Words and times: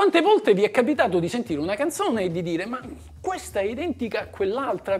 Quante 0.00 0.22
volte 0.22 0.54
vi 0.54 0.62
è 0.62 0.70
capitato 0.70 1.18
di 1.18 1.28
sentire 1.28 1.60
una 1.60 1.76
canzone 1.76 2.22
e 2.22 2.30
di 2.30 2.40
dire 2.40 2.64
ma 2.64 2.80
questa 3.20 3.60
è 3.60 3.64
identica 3.64 4.20
a 4.20 4.26
quell'altra? 4.28 4.98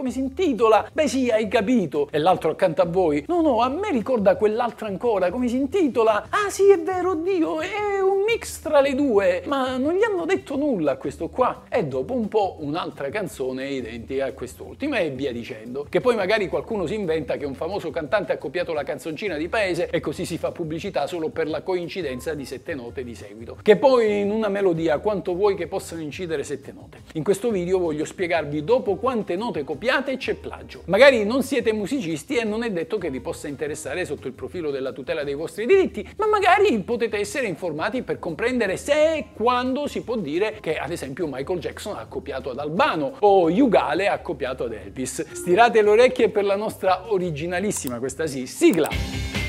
Come 0.00 0.12
si 0.12 0.20
intitola? 0.20 0.88
Beh 0.90 1.08
sì, 1.08 1.28
hai 1.28 1.46
capito. 1.46 2.08
E 2.10 2.16
l'altro 2.16 2.52
accanto 2.52 2.80
a 2.80 2.86
voi. 2.86 3.22
No, 3.28 3.42
no, 3.42 3.60
a 3.60 3.68
me 3.68 3.90
ricorda 3.90 4.34
quell'altra 4.34 4.86
ancora. 4.86 5.28
Come 5.28 5.46
si 5.46 5.56
intitola? 5.56 6.28
Ah 6.30 6.48
sì, 6.48 6.70
è 6.70 6.80
vero, 6.80 7.14
Dio, 7.16 7.60
è 7.60 8.00
un 8.00 8.22
mix 8.26 8.62
tra 8.62 8.80
le 8.80 8.94
due. 8.94 9.42
Ma 9.44 9.76
non 9.76 9.92
gli 9.92 10.02
hanno 10.02 10.24
detto 10.24 10.56
nulla 10.56 10.92
a 10.92 10.96
questo 10.96 11.28
qua. 11.28 11.64
E 11.68 11.84
dopo 11.84 12.14
un 12.14 12.28
po' 12.28 12.56
un'altra 12.60 13.10
canzone 13.10 13.68
identica 13.68 14.24
a 14.24 14.32
quest'ultima 14.32 15.00
e 15.00 15.10
via 15.10 15.32
dicendo. 15.32 15.84
Che 15.86 16.00
poi 16.00 16.16
magari 16.16 16.48
qualcuno 16.48 16.86
si 16.86 16.94
inventa 16.94 17.36
che 17.36 17.44
un 17.44 17.54
famoso 17.54 17.90
cantante 17.90 18.32
ha 18.32 18.38
copiato 18.38 18.72
la 18.72 18.84
canzoncina 18.84 19.36
di 19.36 19.48
paese 19.48 19.90
e 19.90 20.00
così 20.00 20.24
si 20.24 20.38
fa 20.38 20.50
pubblicità 20.50 21.06
solo 21.06 21.28
per 21.28 21.46
la 21.46 21.60
coincidenza 21.60 22.32
di 22.32 22.46
sette 22.46 22.74
note 22.74 23.04
di 23.04 23.14
seguito. 23.14 23.58
Che 23.60 23.76
poi 23.76 24.20
in 24.20 24.30
una 24.30 24.48
melodia 24.48 24.96
quanto 24.96 25.34
vuoi 25.34 25.56
che 25.56 25.66
possano 25.66 26.00
incidere 26.00 26.42
sette 26.42 26.72
note. 26.72 27.02
In 27.12 27.22
questo 27.22 27.50
video 27.50 27.78
voglio 27.78 28.06
spiegarvi 28.06 28.64
dopo 28.64 28.96
quante 28.96 29.36
note 29.36 29.62
copiate 29.62 29.88
copiate 29.90 30.16
c'è 30.18 30.34
plagio. 30.34 30.82
Magari 30.84 31.24
non 31.24 31.42
siete 31.42 31.72
musicisti 31.72 32.36
e 32.36 32.44
non 32.44 32.62
è 32.62 32.70
detto 32.70 32.96
che 32.96 33.10
vi 33.10 33.20
possa 33.20 33.48
interessare 33.48 34.04
sotto 34.04 34.28
il 34.28 34.34
profilo 34.34 34.70
della 34.70 34.92
tutela 34.92 35.24
dei 35.24 35.34
vostri 35.34 35.66
diritti, 35.66 36.08
ma 36.16 36.28
magari 36.28 36.78
potete 36.80 37.18
essere 37.18 37.48
informati 37.48 38.02
per 38.02 38.20
comprendere 38.20 38.76
se 38.76 39.16
e 39.16 39.26
quando 39.34 39.88
si 39.88 40.02
può 40.02 40.16
dire 40.16 40.58
che 40.60 40.76
ad 40.76 40.92
esempio 40.92 41.26
Michael 41.26 41.58
Jackson 41.58 41.96
ha 41.96 42.06
copiato 42.06 42.50
ad 42.50 42.58
Albano 42.58 43.16
o 43.18 43.50
Yugale 43.50 44.06
ha 44.06 44.20
copiato 44.20 44.64
ad 44.64 44.74
Elvis. 44.74 45.32
Stirate 45.32 45.82
le 45.82 45.90
orecchie 45.90 46.28
per 46.28 46.44
la 46.44 46.56
nostra 46.56 47.12
originalissima, 47.12 47.98
questa 47.98 48.28
sì, 48.28 48.46
sigla! 48.46 49.39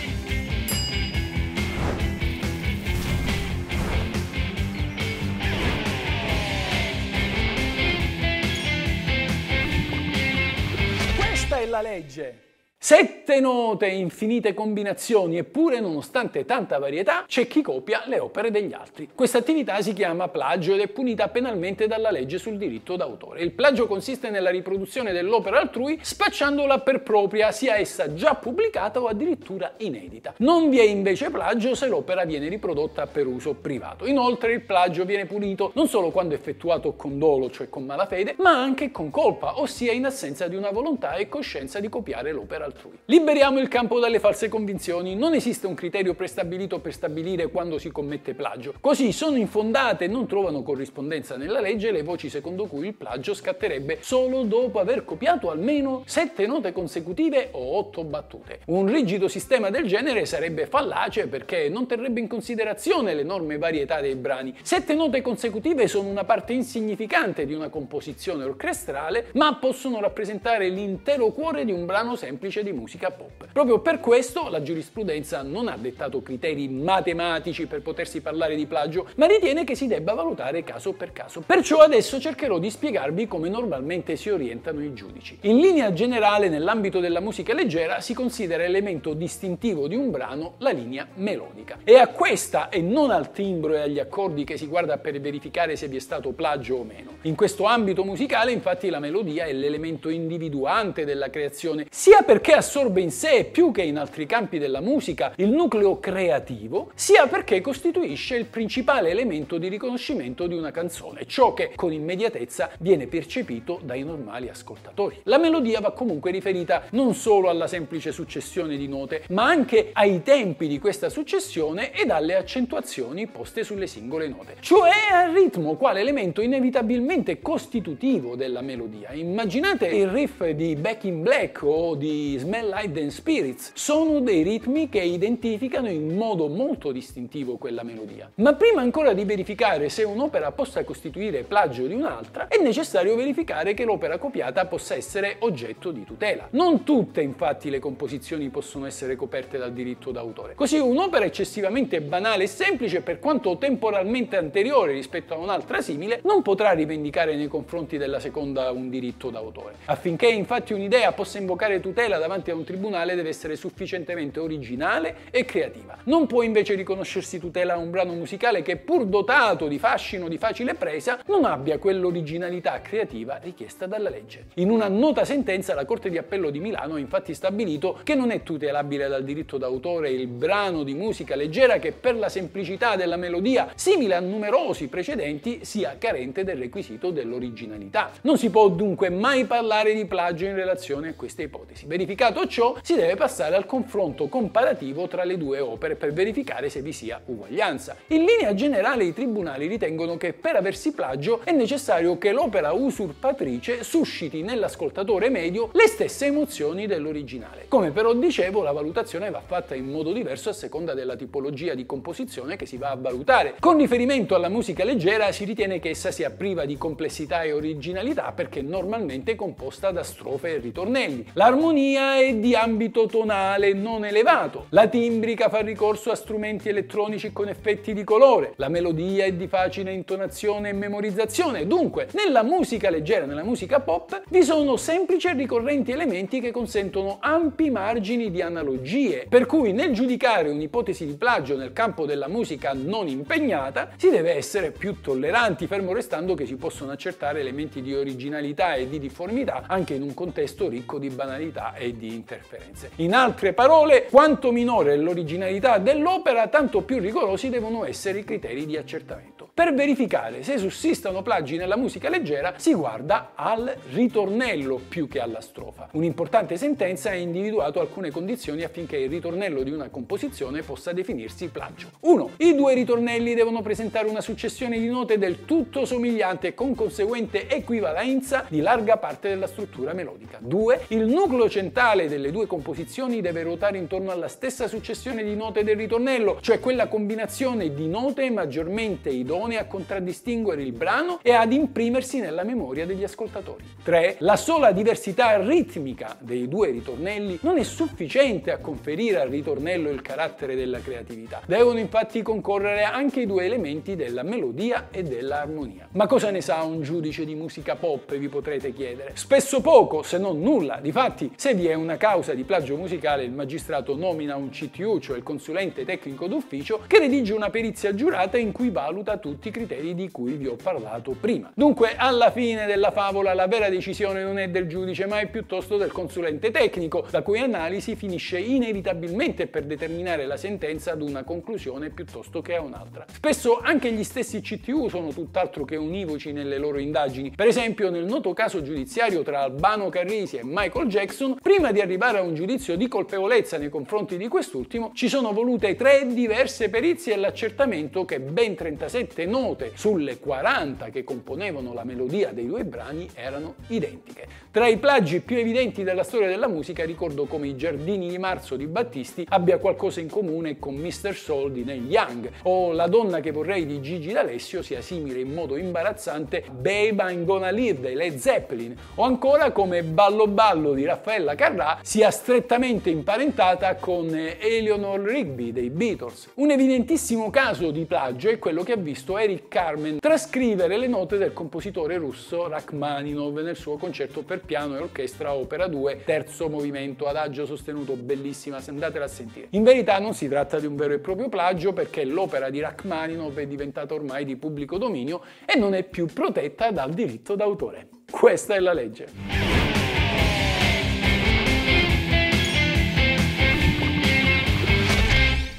Legge. 11.82 12.51
Sette 12.84 13.40
note, 13.40 13.86
infinite 13.86 14.56
combinazioni, 14.56 15.38
eppure 15.38 15.80
nonostante 15.80 16.46
tanta 16.46 16.80
varietà 16.80 17.26
c'è 17.28 17.46
chi 17.46 17.62
copia 17.62 18.02
le 18.08 18.18
opere 18.18 18.50
degli 18.50 18.74
altri. 18.74 19.08
Questa 19.14 19.38
attività 19.38 19.80
si 19.84 19.94
chiama 19.94 20.30
plagio 20.30 20.74
ed 20.74 20.80
è 20.80 20.88
punita 20.88 21.28
penalmente 21.28 21.86
dalla 21.86 22.10
legge 22.10 22.40
sul 22.40 22.58
diritto 22.58 22.96
d'autore. 22.96 23.42
Il 23.44 23.52
plagio 23.52 23.86
consiste 23.86 24.32
nella 24.32 24.50
riproduzione 24.50 25.12
dell'opera 25.12 25.60
altrui 25.60 26.00
spacciandola 26.02 26.80
per 26.80 27.04
propria, 27.04 27.52
sia 27.52 27.78
essa 27.78 28.16
già 28.16 28.34
pubblicata 28.34 29.00
o 29.00 29.06
addirittura 29.06 29.74
inedita. 29.78 30.34
Non 30.38 30.72
vi 30.72 30.80
è 30.80 30.84
invece 30.84 31.30
plagio 31.30 31.76
se 31.76 31.88
l'opera 31.88 32.26
viene 32.26 32.48
riprodotta 32.48 33.06
per 33.06 33.28
uso 33.28 33.54
privato. 33.54 34.08
Inoltre 34.08 34.54
il 34.54 34.62
plagio 34.62 35.06
viene 35.06 35.28
punito 35.28 35.70
non 35.76 35.88
solo 35.88 36.10
quando 36.10 36.34
effettuato 36.34 36.94
con 36.94 37.20
dolo, 37.20 37.52
cioè 37.52 37.70
con 37.70 37.86
malafede, 37.86 38.34
ma 38.40 38.60
anche 38.60 38.90
con 38.90 39.12
colpa, 39.12 39.60
ossia 39.60 39.92
in 39.92 40.06
assenza 40.06 40.48
di 40.48 40.56
una 40.56 40.72
volontà 40.72 41.14
e 41.14 41.30
coscienza 41.30 41.80
di 41.80 41.88
copiare 41.88 42.32
l'opera 42.32 42.64
altrui. 42.64 42.70
Liberiamo 43.06 43.60
il 43.60 43.68
campo 43.68 44.00
dalle 44.00 44.20
false 44.20 44.50
convinzioni, 44.50 45.16
non 45.16 45.34
esiste 45.34 45.68
un 45.68 45.74
criterio 45.74 46.14
prestabilito 46.14 46.80
per 46.80 46.94
stabilire 46.94 47.50
quando 47.50 47.78
si 47.78 47.92
commette 47.92 48.34
plagio. 48.34 48.74
Così 48.80 49.12
sono 49.12 49.38
infondate 49.38 50.06
e 50.06 50.08
non 50.08 50.28
trovano 50.28 50.64
corrispondenza 50.64 51.38
nella 51.38 51.60
legge 51.60 51.92
le 51.92 52.04
voci 52.04 52.30
secondo 52.30 52.66
cui 52.66 52.88
il 52.88 52.94
plagio 52.94 53.34
scatterebbe 53.34 53.98
solo 54.02 54.44
dopo 54.44 54.80
aver 54.80 55.04
copiato 55.04 55.50
almeno 55.50 56.04
sette 56.06 56.46
note 56.48 56.72
consecutive 56.72 57.50
o 57.52 57.78
otto 57.78 58.04
battute. 58.04 58.60
Un 58.68 58.92
rigido 58.92 59.28
sistema 59.28 59.70
del 59.70 59.86
genere 59.86 60.26
sarebbe 60.26 60.68
fallace 60.68 61.28
perché 61.28 61.70
non 61.70 61.88
terrebbe 61.88 62.20
in 62.20 62.28
considerazione 62.28 63.14
l'enorme 63.14 63.58
varietà 63.58 64.00
dei 64.02 64.16
brani. 64.16 64.56
Sette 64.62 64.94
note 64.94 65.22
consecutive 65.22 65.88
sono 65.88 66.10
una 66.10 66.24
parte 66.24 66.54
insignificante 66.54 67.46
di 67.46 67.54
una 67.54 67.70
composizione 67.70 68.44
orchestrale, 68.44 69.28
ma 69.34 69.56
possono 69.56 70.00
rappresentare 70.00 70.70
l'intero 70.70 71.32
cuore 71.32 71.66
di 71.66 71.72
un 71.72 71.86
brano 71.86 72.16
semplice 72.16 72.61
di 72.64 72.72
musica 72.72 73.12
pop. 73.12 73.48
Proprio 73.52 73.80
per 73.80 74.00
questo 74.00 74.50
la 74.50 74.62
giurisprudenza 74.62 75.42
non 75.42 75.68
ha 75.68 75.78
dettato 75.78 76.22
criteri 76.22 76.68
matematici 76.70 77.66
per 77.66 77.82
potersi 77.82 78.22
parlare 78.22 78.56
di 78.56 78.66
plagio, 78.66 79.08
ma 79.16 79.26
ritiene 79.26 79.64
che 79.64 79.76
si 79.76 79.88
debba 79.88 80.14
valutare 80.14 80.64
caso 80.64 80.94
per 80.94 81.12
caso. 81.12 81.44
Perciò 81.46 81.80
adesso 81.80 82.20
cercherò 82.20 82.60
di 82.60 82.70
spiegarvi 82.70 83.28
come 83.28 83.50
normalmente 83.50 84.16
si 84.16 84.30
orientano 84.30 84.84
i 84.84 84.94
giudici. 84.94 85.38
In 85.42 85.58
linea 85.58 85.94
generale, 85.94 86.50
nell'ambito 86.50 87.00
della 87.00 87.20
musica 87.20 87.54
leggera 87.54 88.02
si 88.02 88.14
considera 88.14 88.64
elemento 88.64 89.14
distintivo 89.14 89.88
di 89.88 89.96
un 89.96 90.12
brano 90.12 90.56
la 90.60 90.72
linea 90.72 91.08
melodica. 91.16 91.80
È 91.84 91.96
a 91.96 92.08
questa 92.08 92.70
e 92.70 92.82
non 92.82 93.12
al 93.12 93.32
timbro 93.32 93.74
e 93.74 93.82
agli 93.82 94.00
accordi 94.00 94.44
che 94.44 94.58
si 94.58 94.68
guarda 94.68 94.98
per 94.98 95.20
verificare 95.20 95.76
se 95.76 95.88
vi 95.88 95.98
è 95.98 96.00
stato 96.00 96.32
plagio 96.32 96.78
o 96.78 96.84
meno. 96.84 97.18
In 97.24 97.36
questo 97.36 97.66
ambito 97.66 98.04
musicale, 98.04 98.52
infatti, 98.52 98.90
la 98.90 99.00
melodia 99.00 99.46
è 99.46 99.54
l'elemento 99.54 100.10
individuante 100.10 101.06
della 101.06 101.30
creazione, 101.30 101.86
sia 101.90 102.22
perché 102.24 102.51
perché 102.52 102.68
assorbe 102.68 103.00
in 103.00 103.12
sé 103.12 103.46
più 103.50 103.72
che 103.72 103.82
in 103.82 103.98
altri 103.98 104.26
campi 104.26 104.58
della 104.58 104.82
musica 104.82 105.32
il 105.38 105.50
nucleo 105.50 106.00
creativo, 106.00 106.92
sia 106.96 107.28
perché 107.28 107.62
costituisce 107.62 108.36
il 108.36 108.46
principale 108.46 109.10
elemento 109.10 109.58
di 109.58 109.70
riconoscimento 109.70 110.48
di 110.48 110.56
una 110.56 110.72
canzone, 110.72 111.26
ciò 111.28 111.54
che 111.54 111.72
con 111.76 111.94
immediatezza 111.94 112.72
viene 112.80 113.08
percepito 113.08 113.80
dai 113.82 114.04
normali 114.04 114.50
ascoltatori. 114.50 115.22
La 115.24 115.38
melodia 115.38 115.80
va 115.80 115.94
comunque 115.94 116.32
riferita 116.32 116.84
non 116.92 117.14
solo 117.14 117.48
alla 117.48 117.68
semplice 117.68 118.12
successione 118.12 118.76
di 118.76 118.88
note, 118.90 119.24
ma 119.30 119.46
anche 119.46 119.92
ai 119.94 120.22
tempi 120.22 120.68
di 120.68 120.78
questa 120.78 121.08
successione 121.08 121.94
ed 121.94 122.10
alle 122.10 122.36
accentuazioni 122.36 123.28
poste 123.28 123.64
sulle 123.64 123.88
singole 123.88 124.28
note, 124.28 124.58
cioè 124.60 124.92
al 125.14 125.32
ritmo 125.32 125.76
quale 125.76 126.02
elemento 126.02 126.42
inevitabilmente 126.42 127.40
costitutivo 127.40 128.36
della 128.36 128.62
melodia. 128.62 129.14
Immaginate 129.14 129.88
il 129.88 130.10
riff 130.10 130.46
di 130.50 130.76
Back 130.76 131.06
in 131.06 131.22
Black 131.22 131.64
o 131.64 131.96
di 131.96 132.40
Smell 132.42 132.74
Like 132.74 132.92
Teen 132.92 133.12
Spirits. 133.12 133.72
Sono 133.76 134.20
dei 134.20 134.42
ritmi 134.42 134.90
che 134.90 135.00
identificano 135.00 135.88
in 135.90 136.18
modo 136.18 136.48
molto 136.48 136.92
distintivo 136.92 137.58
quella 137.58 137.84
melodia. 137.84 138.32
Ma 138.36 138.54
prima 138.54 138.82
ancora 138.82 139.14
di 139.14 139.24
verificare 139.26 139.90
se 139.90 140.02
un'opera 140.02 140.52
possa 140.52 140.84
costituire 140.84 141.44
plagio 141.44 141.86
di 141.86 141.94
un'altra, 141.94 142.48
è 142.48 142.60
necessario 142.60 143.16
verificare 143.16 143.76
che 143.76 143.86
l'opera 143.86 144.18
copiata 144.18 144.66
possa 144.66 144.96
essere 144.96 145.36
oggetto 145.40 145.92
di 145.92 146.04
tutela. 146.04 146.48
Non 146.52 146.84
tutte 146.84 147.22
infatti 147.22 147.70
le 147.70 147.78
composizioni 147.78 148.50
possono 148.50 148.88
essere 148.88 149.16
coperte 149.16 149.60
dal 149.60 149.72
diritto 149.72 150.10
d'autore. 150.10 150.56
Così 150.56 150.80
un'opera 150.80 151.26
eccessivamente 151.26 152.02
banale 152.02 152.46
e 152.46 152.48
semplice, 152.48 153.02
per 153.02 153.20
quanto 153.20 153.56
temporalmente 153.58 154.36
anteriore 154.36 154.94
rispetto 154.94 155.36
a 155.36 155.38
un'altra 155.38 155.82
simile, 155.82 156.22
non 156.24 156.42
potrà 156.42 156.72
rivendicare 156.72 157.36
nei 157.36 157.48
confronti 157.48 158.00
della 158.00 158.20
seconda 158.20 158.72
un 158.72 158.90
diritto 158.90 159.30
d'autore. 159.30 159.76
Affinché 159.86 160.28
infatti 160.28 160.74
un'idea 160.74 161.12
possa 161.12 161.38
invocare 161.38 161.80
tutela 161.80 162.18
da 162.18 162.30
davanti 162.32 162.52
a 162.52 162.56
un 162.56 162.64
tribunale 162.64 163.16
deve 163.16 163.28
essere 163.28 163.58
sufficientemente 163.58 164.40
originale 164.40 165.16
e 165.32 165.44
creativa. 165.44 165.98
Non 166.06 166.28
può 166.28 166.44
invece 166.44 166.76
riconoscersi 166.76 167.40
tutela 167.40 167.74
a 167.74 167.78
un 167.78 167.92
brano 167.92 168.14
musicale 168.14 168.62
che 168.62 168.78
pur 168.78 169.06
dotato 169.06 169.68
di 169.68 169.78
fascino 169.78 170.30
di 170.30 170.38
facile 170.38 170.76
presa 170.76 171.20
non 171.28 171.44
abbia 171.44 171.78
quell'originalità 171.78 172.80
creativa 172.80 173.38
richiesta 173.42 173.86
dalla 173.86 174.10
legge. 174.10 174.46
In 174.56 174.70
una 174.70 174.88
nota 174.88 175.26
sentenza 175.26 175.74
la 175.74 175.84
Corte 175.84 176.10
di 176.10 176.18
Appello 176.18 176.50
di 176.50 176.60
Milano 176.60 176.96
ha 176.96 177.00
infatti 177.00 177.34
stabilito 177.34 178.00
che 178.04 178.16
non 178.16 178.32
è 178.32 178.44
tutelabile 178.44 179.10
dal 179.10 179.26
diritto 179.26 179.58
d'autore 179.58 180.10
il 180.10 180.28
brano 180.28 180.84
di 180.84 180.94
musica 180.94 181.36
leggera 181.36 181.80
che 181.80 181.92
per 181.92 182.16
la 182.16 182.30
semplicità 182.30 182.96
della 182.96 183.18
melodia, 183.18 183.74
simile 183.76 184.16
a 184.16 184.20
numerosi 184.22 184.88
precedenti, 184.88 185.66
sia 185.66 185.98
carente 185.98 186.46
del 186.46 186.58
requisito 186.58 187.12
dell'originalità. 187.12 188.12
Non 188.22 188.38
si 188.38 188.50
può 188.50 188.70
dunque 188.70 189.10
mai 189.10 189.44
parlare 189.44 189.94
di 189.94 190.06
plagio 190.06 190.46
in 190.46 190.56
relazione 190.56 191.10
a 191.10 191.14
questa 191.14 191.42
ipotesi. 191.42 191.86
Verificare 191.88 192.11
Verificato 192.12 192.46
ciò, 192.46 192.76
si 192.82 192.96
deve 192.96 193.16
passare 193.16 193.56
al 193.56 193.66
confronto 193.66 194.28
comparativo 194.28 195.08
tra 195.08 195.24
le 195.24 195.38
due 195.38 195.60
opere 195.60 195.96
per 195.96 196.12
verificare 196.12 196.70
se 196.70 196.82
vi 196.82 196.92
sia 196.92 197.22
uguaglianza. 197.24 197.96
In 198.08 198.26
linea 198.26 198.54
generale 198.54 199.06
i 199.06 199.14
tribunali 199.14 199.66
ritengono 199.66 200.18
che 200.18 200.34
per 200.34 200.58
aversi 200.58 200.92
plagio 200.92 201.40
è 201.46 201.52
necessario 201.52 202.18
che 202.18 202.34
l'opera 202.34 202.74
usurpatrice 202.74 203.84
susciti 203.84 204.42
nell'ascoltatore 204.42 205.30
medio 205.30 205.70
le 205.72 205.88
stesse 205.88 206.26
emozioni 206.26 206.86
dell'originale. 206.86 207.68
Come 207.70 207.92
però 207.92 208.14
dicevo, 208.14 208.62
la 208.62 208.74
valutazione 208.74 209.30
va 209.30 209.40
fatta 209.40 209.74
in 209.74 209.86
modo 209.86 210.12
diverso 210.12 210.50
a 210.50 210.54
seconda 210.54 210.94
della 210.94 211.16
tipologia 211.16 211.76
di 211.76 211.86
composizione 211.86 212.58
che 212.58 212.66
si 212.66 212.76
va 212.76 212.90
a 212.90 212.98
valutare. 212.98 213.56
Con 213.58 213.78
riferimento 213.78 214.36
alla 214.36 214.50
musica 214.50 214.84
leggera 214.84 215.32
si 215.32 215.46
ritiene 215.46 215.80
che 215.80 215.92
essa 215.92 216.12
sia 216.12 216.30
priva 216.30 216.66
di 216.66 216.78
complessità 216.78 217.44
e 217.44 217.54
originalità 217.54 218.34
perché 218.34 218.62
normalmente 218.62 219.36
composta 219.36 219.92
da 219.92 220.04
strofe 220.04 220.56
e 220.56 220.58
ritornelli. 220.58 221.28
L'armonia 221.34 222.01
armonia 222.02 222.16
è 222.16 222.34
di 222.36 222.56
ambito 222.56 223.06
tonale 223.06 223.74
non 223.74 224.06
elevato, 224.06 224.66
la 224.70 224.88
timbrica 224.88 225.50
fa 225.50 225.60
ricorso 225.60 226.12
a 226.12 226.16
strumenti 226.16 226.70
elettronici 226.70 227.32
con 227.32 227.48
effetti 227.48 227.94
di 227.94 228.04
colore, 228.04 228.54
la 228.56 228.70
melodia 228.70 229.26
è 229.26 229.34
di 229.34 229.48
facile 229.48 229.92
intonazione 229.92 230.70
e 230.70 230.74
memorizzazione. 230.74 231.68
Dunque, 231.68 232.08
nella 232.14 232.44
musica 232.44 232.90
leggera, 232.90 233.26
nella 233.26 233.44
musica 233.44 233.80
pop, 233.80 234.24
vi 234.30 234.44
sono 234.44 234.78
semplici 234.78 235.28
e 235.28 235.34
ricorrenti 235.34 235.92
elementi 235.92 236.40
che 236.40 236.52
consentono 236.52 237.18
ampi 237.20 237.70
margini 237.70 238.32
di 238.32 238.42
analogie, 238.42 239.26
per 239.30 239.46
cui 239.46 239.72
nel 239.72 239.94
giudicare 239.94 240.50
un'ipotesi 240.50 241.06
di 241.06 241.16
plagio 241.16 241.56
nel 241.56 241.74
campo 241.74 242.06
della 242.06 242.28
musica 242.28 242.74
non 242.74 243.08
impegnata 243.08 243.92
si 243.98 244.10
deve 244.10 244.36
essere 244.36 244.72
più 244.72 245.02
tolleranti, 245.02 245.68
fermo 245.68 245.94
restando 245.94 246.34
che 246.34 246.46
si 246.46 246.56
possono 246.56 246.92
accertare 246.92 247.40
elementi 247.40 247.82
di 247.82 247.94
originalità 247.94 248.76
e 248.76 248.90
di 248.90 249.00
difformità 249.00 249.64
anche 249.68 249.94
in 249.94 250.02
un 250.02 250.14
contesto 250.14 250.68
ricco 250.68 250.98
di 250.98 251.10
banalità 251.10 251.74
e 251.76 251.91
di 251.96 252.14
interferenze. 252.14 252.92
In 252.98 253.14
altre 253.14 253.54
parole, 253.54 254.08
quanto 254.10 254.52
minore 254.52 254.94
è 254.94 254.98
l'originalità 254.98 255.78
dell'opera, 255.78 256.48
tanto 256.48 256.82
più 256.82 257.00
rigorosi 257.00 257.50
devono 257.50 257.86
essere 257.86 258.20
i 258.20 258.24
criteri 258.24 258.66
di 258.66 258.78
accertamento. 258.78 259.51
Per 259.62 259.76
verificare 259.76 260.42
se 260.42 260.58
sussistano 260.58 261.22
plagi 261.22 261.56
nella 261.56 261.78
musica 261.78 262.10
leggera 262.10 262.56
si 262.58 262.74
guarda 262.74 263.34
al 263.36 263.72
ritornello 263.92 264.82
più 264.90 265.08
che 265.08 265.20
alla 265.20 265.40
strofa. 265.40 265.90
Un'importante 265.92 266.58
sentenza 266.58 267.12
ha 267.12 267.14
individuato 267.14 267.80
alcune 267.80 268.10
condizioni 268.10 268.64
affinché 268.64 268.98
il 268.98 269.08
ritornello 269.08 269.62
di 269.62 269.70
una 269.70 269.90
composizione 269.90 270.64
possa 270.64 270.94
definirsi 270.94 271.50
plagio. 271.50 271.90
1. 272.00 272.32
I 272.38 272.56
due 272.56 272.74
ritornelli 272.74 273.36
devono 273.36 273.62
presentare 273.62 274.08
una 274.08 274.20
successione 274.22 274.80
di 274.80 274.88
note 274.88 275.20
del 275.20 275.46
tutto 275.46 275.86
somigliante 275.86 276.56
con 276.56 276.74
conseguente 276.74 277.48
equivalenza 277.48 278.46
di 278.48 278.62
larga 278.62 278.98
parte 278.98 279.30
della 279.30 279.46
struttura 279.46 279.94
melodica. 279.94 280.40
2. 280.42 280.86
Il 280.88 281.06
nucleo 281.06 281.48
centrale 281.48 282.08
delle 282.08 282.32
due 282.32 282.48
composizioni 282.48 283.22
deve 283.22 283.44
ruotare 283.44 283.78
intorno 283.78 284.10
alla 284.10 284.28
stessa 284.28 284.68
successione 284.68 285.24
di 285.24 285.36
note 285.36 285.64
del 285.64 285.76
ritornello, 285.76 286.40
cioè 286.42 286.60
quella 286.60 286.88
combinazione 286.88 287.76
di 287.76 287.88
note 287.88 288.28
maggiormente 288.32 289.12
idonee 289.52 289.60
a 289.60 289.66
contraddistinguere 289.66 290.62
il 290.64 290.72
brano 290.72 291.20
e 291.22 291.34
ad 291.34 291.52
imprimersi 291.52 292.20
nella 292.20 292.44
memoria 292.44 292.86
degli 292.86 293.04
ascoltatori. 293.04 293.64
3. 293.84 294.16
La 294.20 294.36
sola 294.36 294.72
diversità 294.72 295.38
ritmica 295.38 296.16
dei 296.20 296.48
due 296.48 296.70
ritornelli 296.70 297.40
non 297.42 297.58
è 297.58 297.64
sufficiente 297.64 298.52
a 298.52 298.60
conferire 298.60 299.20
al 299.20 299.30
ritornello 299.30 299.90
il 299.90 300.02
carattere 300.02 300.56
della 300.56 300.80
creatività. 300.80 301.42
Devono 301.46 301.80
infatti 301.80 302.22
concorrere 302.22 302.84
anche 302.84 303.22
i 303.22 303.26
due 303.26 303.46
elementi 303.46 303.96
della 303.96 304.24
melodia 304.24 304.88
e 304.92 305.04
dell'armonia. 305.04 305.88
Ma 305.92 306.08
cosa 306.08 306.32
ne 306.32 306.42
sa 306.42 306.62
un 306.64 306.82
giudice 306.82 307.26
di 307.26 307.36
musica 307.36 307.76
pop, 307.76 308.16
vi 308.16 308.30
potrete 308.30 308.74
chiedere? 308.74 309.12
Spesso 309.16 309.62
poco, 309.62 310.04
se 310.04 310.18
non 310.18 310.40
nulla. 310.40 310.80
Difatti, 310.82 311.32
se 311.36 311.54
vi 311.54 311.68
è 311.68 311.74
una 311.74 311.98
causa 311.98 312.34
di 312.34 312.44
plagio 312.44 312.78
musicale, 312.78 313.24
il 313.24 313.32
magistrato 313.32 313.96
nomina 313.96 314.36
un 314.36 314.50
CTU, 314.50 315.00
cioè 315.00 315.18
il 315.18 315.24
consulente 315.24 315.84
tecnico 315.84 316.28
d'ufficio, 316.28 316.82
che 316.88 317.00
redige 317.00 317.34
una 317.34 317.50
perizia 317.50 317.94
giurata 317.94 318.38
in 318.38 318.52
cui 318.52 318.70
valuta 318.70 319.18
tutti 319.18 319.31
i 319.44 319.52
criteri 319.52 319.94
di 319.96 320.10
cui 320.10 320.34
vi 320.34 320.48
ho 320.48 320.56
parlato 320.56 321.16
prima. 321.20 321.52
Dunque, 321.54 321.96
alla 321.96 322.32
fine 322.32 322.66
della 322.66 322.92
favola, 322.92 323.34
la 323.34 323.48
vera 323.48 323.70
decisione 323.70 324.24
non 324.24 324.40
è 324.40 324.50
del 324.50 324.68
giudice, 324.68 325.06
ma 325.06 325.20
è 325.20 325.28
piuttosto 325.28 325.78
del 325.78 325.92
consulente 325.92 326.52
tecnico, 326.52 327.06
la 327.12 327.22
cui 327.22 327.40
analisi 327.40 327.96
finisce 327.96 328.40
inevitabilmente 328.40 329.48
per 329.48 329.64
determinare 329.64 330.26
la 330.26 330.38
sentenza 330.38 330.92
ad 330.92 331.02
una 331.02 331.24
conclusione 331.24 331.90
piuttosto 331.90 332.42
che 332.42 332.56
a 332.56 332.62
un'altra. 332.62 333.06
Spesso 333.12 333.60
anche 333.60 333.92
gli 333.92 334.04
stessi 334.04 334.42
CTU 334.42 334.90
sono 334.90 335.10
tutt'altro 335.10 335.66
che 335.66 335.76
univoci 335.76 336.32
nelle 336.32 336.58
loro 336.58 336.80
indagini. 336.80 337.32
Per 337.36 337.48
esempio, 337.48 337.90
nel 337.90 338.06
noto 338.06 338.34
caso 338.34 338.62
giudiziario 338.62 339.24
tra 339.24 339.42
Albano 339.42 339.90
Carrisi 339.90 340.38
e 340.38 340.42
Michael 340.44 340.88
Jackson, 340.88 341.38
prima 341.42 341.72
di 341.72 341.82
arrivare 341.82 342.18
a 342.18 342.22
un 342.22 342.34
giudizio 342.34 342.76
di 342.76 342.88
colpevolezza 342.88 343.58
nei 343.58 343.70
confronti 343.70 344.18
di 344.18 344.28
quest'ultimo, 344.28 344.92
ci 344.94 345.08
sono 345.08 345.32
volute 345.34 345.76
tre 345.76 346.06
diverse 346.08 346.70
perizie 346.70 347.14
e 347.14 347.18
l'accertamento 347.18 348.06
che 348.06 348.20
ben 348.20 348.56
37 348.56 349.21
note 349.26 349.72
sulle 349.76 350.18
40 350.20 350.90
che 350.90 351.04
componevano 351.04 351.74
la 351.74 351.84
melodia 351.84 352.32
dei 352.32 352.48
due 352.48 352.64
brani 352.64 353.10
erano 353.14 353.56
identiche. 353.68 354.28
Tra 354.52 354.68
i 354.68 354.78
plagi 354.78 355.22
più 355.22 355.38
evidenti 355.38 355.84
della 355.84 356.04
storia 356.04 356.28
della 356.28 356.48
musica 356.48 356.84
ricordo 356.84 357.26
come 357.26 357.48
I 357.48 357.56
giardini 357.56 358.10
di 358.10 358.18
marzo 358.18 358.56
di 358.56 358.68
Battisti 358.68 359.26
abbia 359.30 359.58
qualcosa 359.60 360.02
in 360.02 360.10
comune 360.10 360.60
con 360.60 360.76
Mr. 360.76 361.16
Soul 361.16 361.52
di 361.52 361.64
Neil 361.64 361.90
Young 361.90 362.30
o 362.44 362.74
La 362.74 362.88
donna 362.88 363.20
che 363.20 363.32
vorrei 363.32 363.66
di 363.66 363.82
Gigi 363.82 364.12
D'Alessio 364.12 364.62
sia 364.62 364.82
simile 364.82 365.22
in 365.22 365.34
modo 365.34 365.56
imbarazzante 365.56 366.44
Babe 366.52 367.02
I'm 367.12 367.24
Gonna 367.24 367.50
Live 367.50 367.80
dei 367.80 367.96
Led 367.96 368.18
Zeppelin 368.18 368.76
o 368.96 369.04
ancora 369.04 369.52
come 369.52 369.84
Ballo 369.84 370.28
Ballo 370.28 370.74
di 370.74 370.84
Raffaella 370.84 371.36
Carrà 371.36 371.80
sia 371.82 372.12
strettamente 372.12 372.90
imparentata 372.90 373.76
con 373.76 374.10
Eleanor 374.14 375.00
Rigby 375.00 375.52
dei 375.52 375.70
Beatles. 375.70 376.30
Un 376.36 376.52
evidentissimo 376.52 377.30
caso 377.30 377.72
di 377.72 377.86
plagio 377.86 378.30
è 378.30 378.38
quello 378.38 378.64
che 378.64 378.74
ha 378.74 378.78
visto 378.78 379.11
Eric 379.18 379.48
Carmen 379.48 380.00
trascrivere 380.00 380.78
le 380.78 380.88
note 380.88 381.18
del 381.18 381.34
compositore 381.34 381.98
russo 381.98 382.48
Rachmaninov 382.48 383.40
nel 383.40 383.56
suo 383.56 383.78
concerto 383.78 384.24
per 384.24 384.42
piano 384.42 384.76
e 384.76 384.80
orchestra 384.80 385.34
Opera 385.34 385.68
2, 385.68 386.02
terzo 386.06 386.50
movimento, 386.50 387.08
adagio 387.08 387.46
sostenuto, 387.46 387.96
bellissima, 387.96 388.60
se 388.60 388.72
andatela 388.72 389.06
a 389.06 389.08
sentire. 389.08 389.48
In 389.52 389.64
verità 389.64 390.00
non 390.00 390.14
si 390.14 390.28
tratta 390.28 390.60
di 390.60 390.66
un 390.66 390.76
vero 390.76 390.94
e 390.94 391.00
proprio 391.00 391.30
plagio 391.30 391.74
perché 391.74 392.04
l'opera 392.06 392.50
di 392.50 392.60
Rachmaninov 392.60 393.38
è 393.38 393.48
diventata 393.48 393.94
ormai 393.94 394.26
di 394.26 394.36
pubblico 394.36 394.78
dominio 394.78 395.22
e 395.46 395.58
non 395.58 395.74
è 395.74 395.84
più 395.84 396.06
protetta 396.08 396.72
dal 396.72 396.94
diritto 396.94 397.36
d'autore. 397.36 397.90
Questa 398.10 398.56
è 398.56 398.60
la 398.60 398.74
legge. 398.74 399.51